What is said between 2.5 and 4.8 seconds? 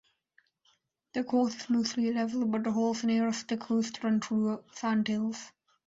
the holes nearest the coast run through